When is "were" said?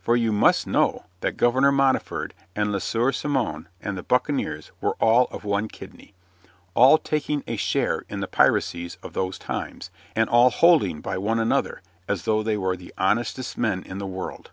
4.80-4.94, 12.56-12.74